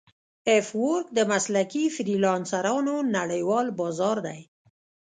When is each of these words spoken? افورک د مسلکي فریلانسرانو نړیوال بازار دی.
افورک 0.57 1.05
د 1.17 1.19
مسلکي 1.31 1.85
فریلانسرانو 1.95 2.95
نړیوال 3.17 3.67
بازار 3.79 4.17
دی. 4.27 4.39